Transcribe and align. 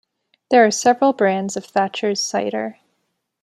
There 0.49 0.65
are 0.65 0.71
several 0.71 1.13
brands 1.13 1.55
of 1.55 1.63
Thatchers 1.63 2.23
cider. 2.23 2.79